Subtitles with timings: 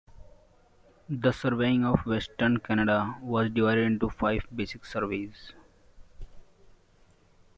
[1.09, 5.53] The surveying of western Canada was divided into five basic surveys.